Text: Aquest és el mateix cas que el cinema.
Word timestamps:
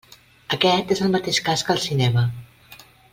Aquest 0.55 0.93
és 0.95 1.03
el 1.07 1.13
mateix 1.17 1.39
cas 1.51 1.65
que 1.67 1.75
el 1.77 1.83
cinema. 1.87 2.25